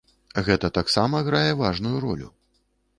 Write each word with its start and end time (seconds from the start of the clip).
Гэта 0.47 0.71
таксама 0.79 1.23
грае 1.29 1.47
важную 1.63 1.97
ролю. 2.09 2.35